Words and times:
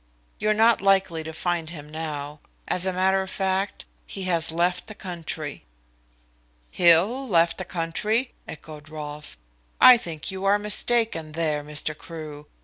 "You're 0.39 0.55
not 0.55 0.81
likely 0.81 1.21
to 1.21 1.31
find 1.31 1.69
him 1.69 1.87
now. 1.87 2.39
As 2.67 2.87
a 2.87 2.91
matter 2.91 3.21
of 3.21 3.29
fact, 3.29 3.85
he 4.07 4.23
has 4.23 4.51
left 4.51 4.87
the 4.87 4.95
country." 4.95 5.63
"Hill 6.71 7.27
left 7.27 7.59
the 7.59 7.65
country?" 7.65 8.33
echoed 8.47 8.89
Rolfe. 8.89 9.37
"I 9.79 9.97
think 9.97 10.31
you 10.31 10.43
are 10.43 10.57
mistaken 10.57 11.33
there, 11.33 11.63
Mr. 11.63 11.95
Crewe. 11.95 12.47